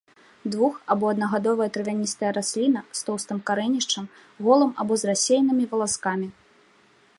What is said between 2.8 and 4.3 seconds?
з тоўстым карэнішчам,